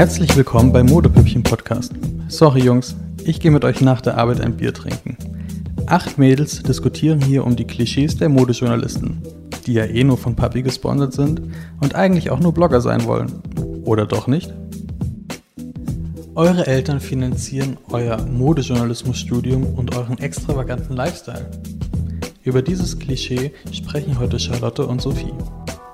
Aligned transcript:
Herzlich 0.00 0.34
willkommen 0.34 0.72
beim 0.72 0.86
Modepüppchen 0.86 1.42
Podcast. 1.42 1.92
Sorry 2.28 2.62
Jungs, 2.62 2.96
ich 3.22 3.38
gehe 3.38 3.50
mit 3.50 3.66
euch 3.66 3.82
nach 3.82 4.00
der 4.00 4.16
Arbeit 4.16 4.40
ein 4.40 4.56
Bier 4.56 4.72
trinken. 4.72 5.18
Acht 5.84 6.16
Mädels 6.16 6.62
diskutieren 6.62 7.20
hier 7.20 7.44
um 7.44 7.54
die 7.54 7.66
Klischees 7.66 8.16
der 8.16 8.30
Modejournalisten, 8.30 9.20
die 9.66 9.74
ja 9.74 9.84
eh 9.84 10.02
nur 10.02 10.16
von 10.16 10.34
Papi 10.34 10.62
gesponsert 10.62 11.12
sind 11.12 11.42
und 11.82 11.96
eigentlich 11.96 12.30
auch 12.30 12.40
nur 12.40 12.54
Blogger 12.54 12.80
sein 12.80 13.04
wollen. 13.04 13.42
Oder 13.84 14.06
doch 14.06 14.26
nicht? 14.26 14.50
Eure 16.34 16.66
Eltern 16.66 17.00
finanzieren 17.00 17.76
euer 17.90 18.22
Modejournalismusstudium 18.22 19.66
und 19.66 19.94
euren 19.94 20.16
extravaganten 20.16 20.96
Lifestyle. 20.96 21.50
Über 22.42 22.62
dieses 22.62 22.98
Klischee 22.98 23.52
sprechen 23.70 24.18
heute 24.18 24.38
Charlotte 24.38 24.86
und 24.86 25.02
Sophie. 25.02 25.34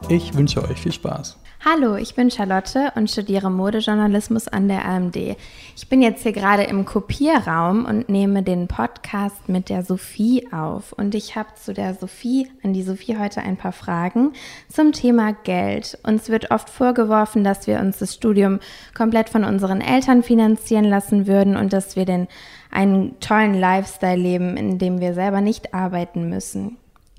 Ich 0.09 0.33
wünsche 0.35 0.63
euch 0.63 0.79
viel 0.79 0.93
Spaß. 0.93 1.39
Hallo, 1.69 1.97
ich 1.97 2.15
bin 2.15 2.31
Charlotte 2.31 2.93
und 2.95 3.11
studiere 3.11 3.51
Modejournalismus 3.51 4.47
an 4.47 4.69
der 4.69 4.85
AMD. 4.85 5.17
Ich 5.17 5.89
bin 5.89 6.01
jetzt 6.01 6.23
hier 6.23 6.31
gerade 6.31 6.63
im 6.63 6.85
Kopierraum 6.85 7.87
und 7.87 8.09
nehme 8.09 8.45
den 8.45 8.69
Podcast 8.69 9.49
mit 9.49 9.69
der 9.69 9.83
Sophie 9.83 10.47
auf. 10.53 10.93
Und 10.93 11.17
ich 11.17 11.35
habe 11.35 11.49
zu 11.57 11.75
der 11.75 11.95
Sophie, 11.95 12.49
an 12.63 12.73
die 12.73 12.85
Sophie 12.85 13.19
heute 13.19 13.43
ein 13.43 13.57
paar 13.57 13.73
Fragen 13.73 14.33
zum 14.69 14.93
Thema 14.93 15.33
Geld. 15.33 15.99
Uns 16.05 16.29
wird 16.29 16.53
oft 16.53 16.71
vorgeworfen, 16.71 17.43
dass 17.43 17.67
wir 17.67 17.81
uns 17.81 17.99
das 17.99 18.15
Studium 18.15 18.61
komplett 18.97 19.29
von 19.29 19.43
unseren 19.43 19.81
Eltern 19.81 20.23
finanzieren 20.23 20.85
lassen 20.85 21.27
würden 21.27 21.57
und 21.57 21.73
dass 21.73 21.97
wir 21.97 22.05
den 22.05 22.29
einen 22.71 23.19
tollen 23.19 23.55
Lifestyle 23.55 24.15
leben, 24.15 24.57
in 24.57 24.79
dem 24.79 25.01
wir 25.01 25.15
selber 25.15 25.41
nicht 25.41 25.75
arbeiten 25.75 26.29
müssen. 26.29 26.77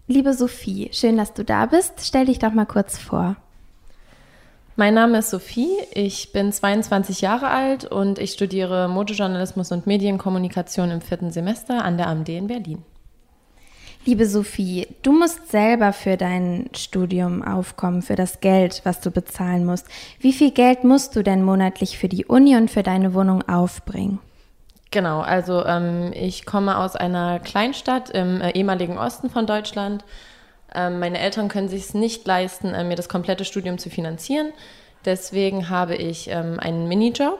Liebe 0.07 0.33
Sophie, 0.33 0.87
schön, 0.93 1.17
dass 1.17 1.33
du 1.33 1.43
da 1.43 1.65
bist. 1.65 1.95
Stell 2.07 2.27
dich 2.27 2.39
doch 2.39 2.53
mal 2.53 2.65
kurz 2.65 2.97
vor. 2.97 3.35
Mein 4.79 4.93
Name 4.93 5.17
ist 5.17 5.31
Sophie, 5.31 5.75
ich 5.91 6.33
bin 6.33 6.51
22 6.51 7.21
Jahre 7.21 7.47
alt 7.47 7.85
und 7.85 8.19
ich 8.19 8.33
studiere 8.33 8.87
Modejournalismus 8.87 9.71
und 9.71 9.87
Medienkommunikation 9.87 10.91
im 10.91 11.01
vierten 11.01 11.31
Semester 11.31 11.83
an 11.83 11.97
der 11.97 12.05
AMD 12.09 12.29
in 12.29 12.45
Berlin. 12.45 12.83
Liebe 14.05 14.27
Sophie, 14.27 14.87
du 15.01 15.13
musst 15.17 15.49
selber 15.49 15.93
für 15.93 16.15
dein 16.15 16.69
Studium 16.75 17.41
aufkommen, 17.41 18.03
für 18.03 18.13
das 18.13 18.39
Geld, 18.39 18.81
was 18.83 19.01
du 19.01 19.09
bezahlen 19.09 19.65
musst. 19.65 19.87
Wie 20.19 20.31
viel 20.31 20.51
Geld 20.51 20.83
musst 20.83 21.15
du 21.15 21.23
denn 21.23 21.41
monatlich 21.41 21.97
für 21.97 22.07
die 22.07 22.25
Uni 22.25 22.55
und 22.55 22.69
für 22.69 22.83
deine 22.83 23.15
Wohnung 23.15 23.49
aufbringen? 23.49 24.19
Genau, 24.91 25.21
also 25.21 25.65
ähm, 25.65 26.11
ich 26.13 26.45
komme 26.45 26.77
aus 26.77 26.95
einer 26.95 27.39
Kleinstadt 27.39 28.11
im 28.11 28.41
äh, 28.41 28.51
ehemaligen 28.51 28.99
Osten 28.99 29.31
von 29.31 29.47
Deutschland. 29.47 30.05
Ähm, 30.77 30.99
meine 30.99 31.19
Eltern 31.19 31.49
können 31.49 31.69
sich 31.69 31.85
es 31.85 31.93
nicht 31.95 32.27
leisten, 32.27 32.73
äh, 32.73 32.83
mir 32.83 32.95
das 32.95 33.09
komplette 33.09 33.45
Studium 33.45 33.79
zu 33.79 33.89
finanzieren. 33.89 34.53
Deswegen 35.05 35.69
habe 35.69 35.95
ich 35.95 36.29
ähm, 36.29 36.59
einen 36.59 36.87
Minijob, 36.87 37.39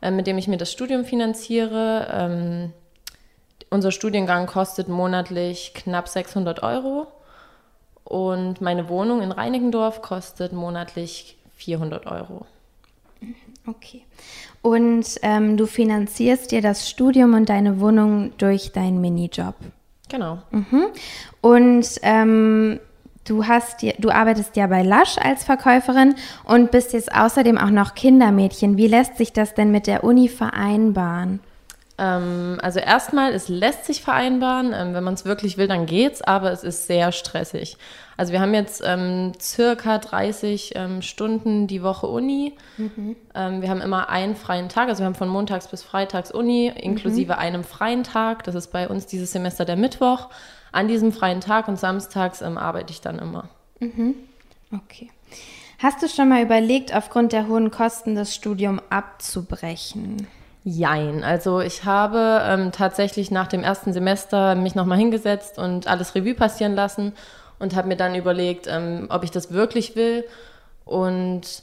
äh, 0.00 0.10
mit 0.10 0.26
dem 0.26 0.38
ich 0.38 0.48
mir 0.48 0.56
das 0.56 0.72
Studium 0.72 1.04
finanziere. 1.04 2.08
Ähm, 2.10 2.72
unser 3.68 3.92
Studiengang 3.92 4.46
kostet 4.46 4.88
monatlich 4.88 5.74
knapp 5.74 6.08
600 6.08 6.62
Euro 6.62 7.06
und 8.04 8.60
meine 8.60 8.88
Wohnung 8.88 9.22
in 9.22 9.30
Reinickendorf 9.30 10.00
kostet 10.00 10.52
monatlich 10.52 11.36
400 11.56 12.06
Euro. 12.06 12.46
Okay. 13.66 14.04
Und 14.62 15.06
ähm, 15.22 15.58
du 15.58 15.66
finanzierst 15.66 16.50
dir 16.50 16.62
das 16.62 16.88
Studium 16.88 17.34
und 17.34 17.50
deine 17.50 17.78
Wohnung 17.78 18.32
durch 18.38 18.72
deinen 18.72 19.00
Minijob. 19.00 19.54
Genau. 20.10 20.38
Mhm. 20.50 20.86
Und 21.40 21.88
ähm, 22.02 22.80
du 23.24 23.46
hast 23.46 23.82
du 23.98 24.10
arbeitest 24.10 24.56
ja 24.56 24.66
bei 24.66 24.82
Lush 24.82 25.16
als 25.18 25.44
Verkäuferin 25.44 26.14
und 26.44 26.70
bist 26.70 26.92
jetzt 26.92 27.14
außerdem 27.14 27.56
auch 27.56 27.70
noch 27.70 27.94
Kindermädchen. 27.94 28.76
Wie 28.76 28.88
lässt 28.88 29.16
sich 29.16 29.32
das 29.32 29.54
denn 29.54 29.70
mit 29.70 29.86
der 29.86 30.04
Uni 30.04 30.28
vereinbaren? 30.28 31.40
Ähm, 32.00 32.58
also 32.62 32.80
erstmal, 32.80 33.32
es 33.34 33.48
lässt 33.48 33.84
sich 33.84 34.02
vereinbaren. 34.02 34.72
Ähm, 34.74 34.94
wenn 34.94 35.04
man 35.04 35.14
es 35.14 35.26
wirklich 35.26 35.58
will, 35.58 35.68
dann 35.68 35.84
geht's, 35.84 36.22
aber 36.22 36.50
es 36.50 36.64
ist 36.64 36.86
sehr 36.86 37.12
stressig. 37.12 37.76
Also 38.16 38.32
wir 38.32 38.40
haben 38.40 38.54
jetzt 38.54 38.82
ähm, 38.84 39.32
circa 39.38 39.98
30 39.98 40.72
ähm, 40.74 41.02
Stunden 41.02 41.66
die 41.66 41.82
Woche 41.82 42.06
Uni. 42.06 42.54
Mhm. 42.78 43.16
Ähm, 43.34 43.62
wir 43.62 43.68
haben 43.68 43.82
immer 43.82 44.08
einen 44.08 44.34
freien 44.34 44.70
Tag, 44.70 44.88
also 44.88 45.02
wir 45.02 45.06
haben 45.06 45.14
von 45.14 45.28
montags 45.28 45.68
bis 45.68 45.82
freitags 45.82 46.32
Uni, 46.32 46.68
inklusive 46.74 47.34
mhm. 47.34 47.38
einem 47.38 47.64
freien 47.64 48.02
Tag. 48.02 48.44
Das 48.44 48.54
ist 48.54 48.68
bei 48.68 48.88
uns 48.88 49.06
dieses 49.06 49.32
Semester 49.32 49.66
der 49.66 49.76
Mittwoch. 49.76 50.30
An 50.72 50.88
diesem 50.88 51.12
freien 51.12 51.40
Tag 51.40 51.68
und 51.68 51.78
samstags 51.78 52.40
ähm, 52.40 52.56
arbeite 52.56 52.92
ich 52.92 53.02
dann 53.02 53.18
immer. 53.18 53.50
Mhm. 53.78 54.14
Okay. 54.72 55.10
Hast 55.78 56.02
du 56.02 56.08
schon 56.08 56.28
mal 56.28 56.42
überlegt, 56.42 56.94
aufgrund 56.94 57.32
der 57.32 57.48
hohen 57.48 57.70
Kosten 57.70 58.14
das 58.14 58.34
Studium 58.34 58.80
abzubrechen? 58.90 60.26
Jein. 60.62 61.24
Also 61.24 61.60
ich 61.60 61.84
habe 61.84 62.42
ähm, 62.44 62.72
tatsächlich 62.72 63.30
nach 63.30 63.46
dem 63.46 63.64
ersten 63.64 63.92
Semester 63.92 64.54
mich 64.54 64.74
nochmal 64.74 64.98
hingesetzt 64.98 65.58
und 65.58 65.86
alles 65.86 66.14
Revue 66.14 66.34
passieren 66.34 66.74
lassen 66.74 67.14
und 67.58 67.74
habe 67.74 67.88
mir 67.88 67.96
dann 67.96 68.14
überlegt, 68.14 68.66
ähm, 68.66 69.06
ob 69.08 69.24
ich 69.24 69.30
das 69.30 69.52
wirklich 69.52 69.96
will 69.96 70.24
und 70.84 71.62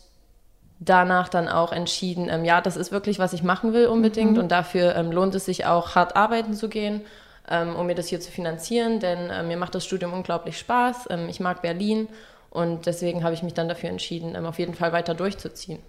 danach 0.79 1.29
dann 1.29 1.47
auch 1.47 1.71
entschieden, 1.71 2.27
ähm, 2.29 2.43
ja, 2.43 2.59
das 2.59 2.75
ist 2.75 2.91
wirklich, 2.91 3.19
was 3.19 3.33
ich 3.33 3.43
machen 3.43 3.73
will 3.73 3.87
unbedingt 3.87 4.33
mhm. 4.33 4.39
und 4.39 4.51
dafür 4.51 4.95
ähm, 4.95 5.11
lohnt 5.11 5.35
es 5.35 5.45
sich 5.45 5.65
auch 5.65 5.93
hart 5.95 6.15
arbeiten 6.15 6.53
zu 6.53 6.67
gehen, 6.67 7.01
ähm, 7.49 7.75
um 7.75 7.85
mir 7.85 7.95
das 7.95 8.07
hier 8.07 8.19
zu 8.19 8.31
finanzieren, 8.31 8.99
denn 8.99 9.29
äh, 9.29 9.43
mir 9.43 9.57
macht 9.57 9.75
das 9.75 9.85
Studium 9.85 10.13
unglaublich 10.13 10.57
Spaß. 10.57 11.07
Ähm, 11.11 11.29
ich 11.29 11.39
mag 11.39 11.61
Berlin 11.61 12.07
und 12.49 12.87
deswegen 12.87 13.23
habe 13.23 13.35
ich 13.35 13.43
mich 13.43 13.53
dann 13.53 13.67
dafür 13.67 13.89
entschieden, 13.89 14.35
auf 14.45 14.57
jeden 14.57 14.73
Fall 14.73 14.91
weiter 14.91 15.13
durchzuziehen. 15.13 15.79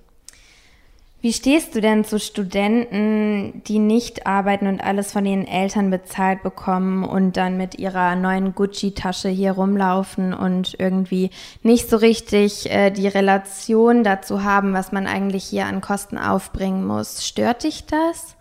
Wie 1.20 1.32
stehst 1.32 1.74
du 1.74 1.80
denn 1.80 2.04
zu 2.04 2.20
Studenten, 2.20 3.64
die 3.66 3.80
nicht 3.80 4.28
arbeiten 4.28 4.68
und 4.68 4.80
alles 4.80 5.10
von 5.10 5.26
ihren 5.26 5.48
Eltern 5.48 5.90
bezahlt 5.90 6.44
bekommen 6.44 7.02
und 7.02 7.36
dann 7.36 7.56
mit 7.56 7.76
ihrer 7.76 8.14
neuen 8.14 8.54
Gucci-Tasche 8.54 9.28
hier 9.28 9.52
rumlaufen 9.52 10.32
und 10.32 10.76
irgendwie 10.78 11.30
nicht 11.64 11.90
so 11.90 11.96
richtig 11.96 12.70
äh, 12.70 12.90
die 12.92 13.08
Relation 13.08 14.04
dazu 14.04 14.44
haben, 14.44 14.74
was 14.74 14.92
man 14.92 15.08
eigentlich 15.08 15.42
hier 15.42 15.66
an 15.66 15.80
Kosten 15.80 16.18
aufbringen 16.18 16.86
muss? 16.86 17.26
Stört 17.26 17.64
dich 17.64 17.86
das? 17.86 18.36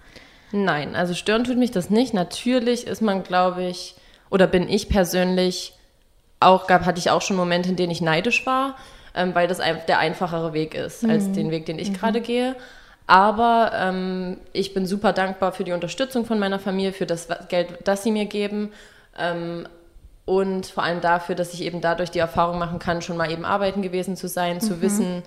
Nein, 0.51 0.95
also 0.95 1.15
stören 1.15 1.45
tut 1.45 1.57
mich 1.57 1.71
das 1.71 1.89
nicht. 1.89 2.13
Natürlich 2.13 2.85
ist 2.85 3.01
man, 3.01 3.23
glaube 3.23 3.63
ich, 3.63 3.95
oder 4.29 4.45
bin 4.45 4.69
ich 4.69 4.88
persönlich 4.88 5.73
auch, 6.39 6.67
gab, 6.67 6.85
hatte 6.85 6.99
ich 6.99 7.09
auch 7.09 7.23
schon 7.23 7.38
Momente, 7.38 7.69
in 7.69 7.75
denen 7.75 7.91
ich 7.91 8.01
neidisch 8.01 8.45
war 8.45 8.75
ähm, 9.17 9.35
weil 9.35 9.47
das 9.47 9.57
der 9.57 10.00
einfachere 10.00 10.53
Weg 10.53 10.75
ist 10.75 11.03
mhm. 11.03 11.09
als 11.09 11.31
den 11.31 11.51
Weg, 11.51 11.66
den 11.66 11.79
ich 11.79 11.89
mhm. 11.89 11.94
gerade 11.95 12.22
gehe. 12.22 12.55
Aber 13.07 13.72
ähm, 13.73 14.38
ich 14.53 14.73
bin 14.73 14.85
super 14.85 15.13
dankbar 15.13 15.53
für 15.53 15.63
die 15.63 15.72
Unterstützung 15.72 16.25
von 16.25 16.39
meiner 16.39 16.59
Familie, 16.59 16.94
für 16.94 17.05
das 17.05 17.27
Geld, 17.50 17.69
das 17.85 18.03
sie 18.03 18.11
mir 18.11 18.25
geben. 18.25 18.72
Ähm, 19.17 19.67
und 20.25 20.66
vor 20.66 20.83
allem 20.83 21.00
dafür, 21.00 21.35
dass 21.35 21.53
ich 21.53 21.63
eben 21.63 21.79
dadurch 21.79 22.11
die 22.11 22.19
Erfahrung 22.19 22.59
machen 22.59 22.79
kann, 22.79 23.01
schon 23.01 23.16
mal 23.16 23.31
eben 23.31 23.45
arbeiten 23.45 23.81
gewesen 23.81 24.17
zu 24.17 24.27
sein, 24.27 24.56
mhm. 24.56 24.61
zu 24.61 24.81
wissen, 24.81 25.23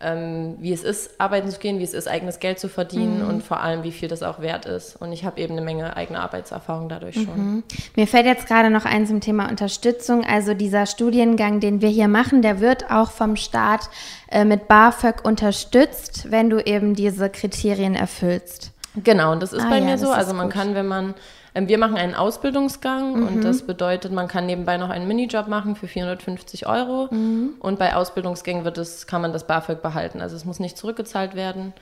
ähm, 0.00 0.56
wie 0.60 0.72
es 0.72 0.82
ist, 0.82 1.20
arbeiten 1.20 1.50
zu 1.50 1.58
gehen, 1.58 1.78
wie 1.78 1.84
es 1.84 1.94
ist, 1.94 2.08
eigenes 2.08 2.40
Geld 2.40 2.58
zu 2.58 2.68
verdienen 2.68 3.22
mhm. 3.22 3.28
und 3.28 3.42
vor 3.42 3.60
allem, 3.60 3.84
wie 3.84 3.92
viel 3.92 4.08
das 4.08 4.22
auch 4.22 4.40
wert 4.40 4.66
ist. 4.66 4.96
Und 4.96 5.12
ich 5.12 5.24
habe 5.24 5.40
eben 5.40 5.52
eine 5.52 5.62
Menge 5.62 5.96
eigene 5.96 6.20
Arbeitserfahrung 6.20 6.88
dadurch 6.88 7.14
schon. 7.14 7.36
Mhm. 7.36 7.62
Mir 7.96 8.06
fällt 8.06 8.26
jetzt 8.26 8.46
gerade 8.46 8.70
noch 8.70 8.84
ein 8.84 9.06
zum 9.06 9.20
Thema 9.20 9.48
Unterstützung. 9.48 10.24
Also 10.24 10.54
dieser 10.54 10.86
Studiengang, 10.86 11.60
den 11.60 11.80
wir 11.80 11.88
hier 11.88 12.08
machen, 12.08 12.42
der 12.42 12.60
wird 12.60 12.90
auch 12.90 13.10
vom 13.10 13.36
Staat 13.36 13.88
äh, 14.28 14.44
mit 14.44 14.68
BAföG 14.68 15.24
unterstützt, 15.24 16.30
wenn 16.30 16.50
du 16.50 16.58
eben 16.58 16.94
diese 16.94 17.30
Kriterien 17.30 17.94
erfüllst. 17.94 18.73
Genau, 19.02 19.32
und 19.32 19.42
das 19.42 19.52
ist 19.52 19.64
ah, 19.64 19.70
bei 19.70 19.78
ja, 19.78 19.84
mir 19.84 19.98
so. 19.98 20.10
Also 20.10 20.34
man 20.34 20.46
gut. 20.46 20.54
kann, 20.54 20.74
wenn 20.74 20.86
man 20.86 21.14
ähm, 21.54 21.68
wir 21.68 21.78
machen 21.78 21.96
einen 21.96 22.14
Ausbildungsgang 22.14 23.20
mhm. 23.20 23.28
und 23.28 23.44
das 23.44 23.62
bedeutet, 23.62 24.12
man 24.12 24.28
kann 24.28 24.46
nebenbei 24.46 24.76
noch 24.76 24.90
einen 24.90 25.06
Minijob 25.06 25.48
machen 25.48 25.76
für 25.76 25.86
450 25.86 26.66
Euro. 26.66 27.08
Mhm. 27.10 27.54
Und 27.60 27.78
bei 27.78 27.94
Ausbildungsgängen 27.94 28.64
wird 28.64 28.78
es, 28.78 29.06
kann 29.06 29.22
man 29.22 29.32
das 29.32 29.46
BAföG 29.46 29.80
behalten. 29.80 30.20
Also 30.20 30.36
es 30.36 30.44
muss 30.44 30.58
nicht 30.58 30.76
zurückgezahlt 30.76 31.34
werden. 31.34 31.72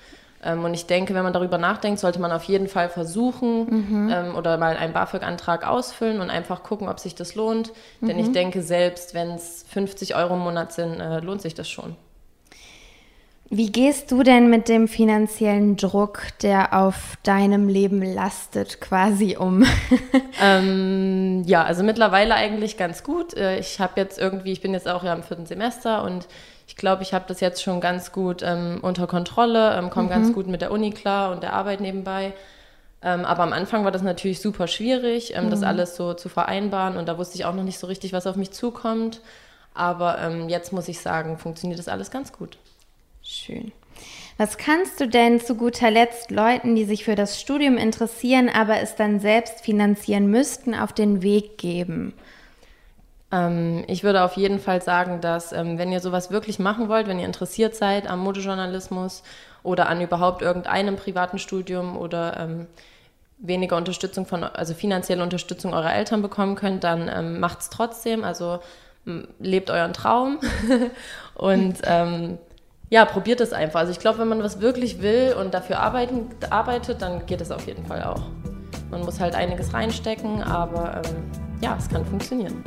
Ähm, 0.45 0.65
und 0.65 0.75
ich 0.75 0.87
denke, 0.87 1.15
wenn 1.15 1.23
man 1.23 1.33
darüber 1.33 1.57
nachdenkt, 1.57 2.01
sollte 2.01 2.21
man 2.21 2.33
auf 2.33 2.45
jeden 2.45 2.69
Fall 2.69 2.91
versuchen 2.91 4.05
mhm. 4.05 4.11
ähm, 4.13 4.35
oder 4.35 4.59
mal 4.59 4.77
einen 4.77 4.93
BAföG-Antrag 4.93 5.67
ausfüllen 5.67 6.21
und 6.21 6.29
einfach 6.29 6.63
gucken, 6.63 6.89
ob 6.89 7.01
sich 7.01 7.15
das 7.15 7.35
lohnt. 7.35 7.73
Denn 8.01 8.19
ich 8.19 8.29
mhm. 8.29 8.33
denke, 8.35 8.63
selbst 8.63 9.15
wenn 9.15 9.31
es 9.31 9.65
50 9.71 10.17
Euro 10.17 10.35
im 10.35 10.41
Monat 10.41 10.73
sind, 10.73 11.01
äh, 11.01 11.21
lohnt 11.21 11.41
sich 11.41 11.55
das 11.55 11.69
schon. 11.69 11.97
Wie 13.55 13.71
gehst 13.71 14.11
du 14.11 14.23
denn 14.23 14.49
mit 14.49 14.71
dem 14.71 14.89
finanziellen 14.89 15.77
Druck, 15.77 16.23
der 16.41 16.73
auf 16.73 17.19
deinem 17.23 17.69
Leben 17.69 18.01
lastet, 18.01 18.81
quasi 18.81 19.37
um? 19.37 19.63
ähm, 20.43 21.43
ja, 21.45 21.63
also 21.63 21.83
mittlerweile 21.83 22.35
eigentlich 22.35 22.79
ganz 22.79 23.05
gut. 23.05 23.37
Äh, 23.37 23.59
ich 23.59 23.79
habe 23.79 24.01
jetzt 24.01 24.19
irgendwie, 24.19 24.53
ich 24.53 24.63
bin 24.63 24.73
jetzt 24.73 24.89
auch 24.89 25.05
ja 25.05 25.13
im 25.13 25.23
vierten 25.23 25.45
Semester 25.45 26.03
und 26.03 26.29
ich 26.67 26.77
glaube, 26.77 27.03
ich 27.03 27.13
habe 27.13 27.27
das 27.29 27.41
jetzt 27.41 27.63
schon 27.63 27.83
ganz 27.83 28.11
gut 28.11 28.43
ähm, 28.43 28.79
unter 28.81 29.07
Kontrolle, 29.07 29.77
ähm, 29.77 29.91
komme 29.91 30.07
mhm. 30.07 30.13
ganz 30.13 30.33
gut 30.33 30.47
mit 30.47 30.63
der 30.63 30.73
Uni 30.73 30.91
klar 30.91 31.31
und 31.31 31.43
der 31.43 31.53
Arbeit 31.53 31.83
nebenbei. 31.83 32.33
Ähm, 33.03 33.27
aber 33.27 33.43
am 33.43 33.53
Anfang 33.53 33.85
war 33.85 33.93
das 33.93 34.01
natürlich 34.01 34.41
super 34.41 34.67
schwierig, 34.67 35.37
ähm, 35.37 35.45
mhm. 35.45 35.51
das 35.51 35.63
alles 35.63 35.95
so 35.95 36.15
zu 36.15 36.31
vereinbaren 36.31 36.97
und 36.97 37.07
da 37.07 37.19
wusste 37.19 37.35
ich 37.35 37.45
auch 37.45 37.55
noch 37.55 37.65
nicht 37.65 37.79
so 37.79 37.87
richtig, 37.87 38.15
was 38.15 38.27
auf 38.27 38.37
mich 38.37 38.53
zukommt. 38.53 39.21
Aber 39.75 40.19
ähm, 40.21 40.49
jetzt 40.49 40.73
muss 40.73 40.89
ich 40.89 41.01
sagen, 41.01 41.37
funktioniert 41.37 41.79
das 41.79 41.89
alles 41.89 42.11
ganz 42.11 42.33
gut. 42.33 42.57
Schön. 43.23 43.73
Was 44.37 44.59
kannst 44.59 45.01
du 45.01 45.07
denn 45.07 45.41
zu 45.41 45.55
guter 45.55 45.91
Letzt 45.91 46.31
Leuten, 46.31 46.75
die 46.75 46.85
sich 46.85 47.05
für 47.05 47.15
das 47.15 47.41
Studium 47.41 47.77
interessieren, 47.77 48.49
aber 48.49 48.81
es 48.81 48.97
dann 48.97 49.21
selbst 49.21 49.61
finanzieren 49.61 50.27
müssten, 50.27 50.75
auf 50.75 50.93
den 50.93 51.23
Weg 51.23 51.59
geben? 51.59 52.15
Ähm, 53.31 53.85
ich 53.87 54.03
würde 54.03 54.25
auf 54.25 54.37
jeden 54.37 54.59
Fall 54.59 54.83
sagen, 54.83 55.21
dass 55.21 55.53
ähm, 55.53 55.79
wenn 55.79 55.93
ihr 55.93 56.01
sowas 56.01 56.31
wirklich 56.31 56.59
machen 56.59 56.89
wollt, 56.89 57.07
wenn 57.07 57.19
ihr 57.19 57.27
interessiert 57.27 57.75
seid 57.75 58.09
am 58.09 58.21
Modejournalismus 58.21 59.23
oder 59.63 59.89
an 59.89 60.01
überhaupt 60.01 60.43
irgendeinem 60.43 60.97
privaten 60.97 61.39
Studium 61.39 61.97
oder 61.97 62.39
ähm, 62.41 62.67
weniger 63.39 63.77
Unterstützung 63.77 64.27
von, 64.27 64.43
also 64.45 64.75
finanzielle 64.75 65.23
Unterstützung 65.23 65.75
eurer 65.75 65.95
Eltern 65.95 66.23
bekommen 66.23 66.57
könnt, 66.57 66.85
dann 66.85 67.09
ähm, 67.13 67.45
es 67.59 67.71
trotzdem. 67.71 68.25
Also 68.25 68.61
lebt 69.41 69.69
euren 69.71 69.93
Traum 69.93 70.39
und 71.35 71.79
ähm, 71.85 72.39
ja, 72.93 73.07
probiert 73.07 73.41
es 73.41 73.55
einfach. 73.55 73.81
Also 73.81 73.91
ich 73.91 74.01
glaube, 74.01 74.19
wenn 74.19 74.29
man 74.29 74.43
was 74.43 74.61
wirklich 74.61 75.01
will 75.01 75.35
und 75.41 75.55
dafür 75.55 75.81
arbeiten, 75.81 76.27
arbeitet, 76.51 77.01
dann 77.01 77.25
geht 77.25 77.41
es 77.41 77.51
auf 77.51 77.67
jeden 77.67 77.87
Fall 77.87 78.03
auch. 78.03 78.25
Man 78.91 79.01
muss 79.01 79.19
halt 79.19 79.35
einiges 79.35 79.73
reinstecken, 79.73 80.43
aber 80.43 81.01
ähm, 81.03 81.17
ja, 81.63 81.75
es 81.79 81.89
kann 81.89 82.05
funktionieren. 82.05 82.63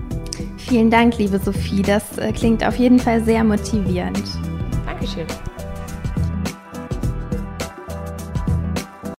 Vielen 0.57 0.89
Dank, 0.89 1.19
liebe 1.19 1.37
Sophie. 1.37 1.83
Das 1.83 2.17
äh, 2.17 2.31
klingt 2.31 2.65
auf 2.65 2.77
jeden 2.77 2.97
Fall 2.97 3.23
sehr 3.23 3.43
motivierend. 3.43 4.23
Dankeschön. 4.87 5.27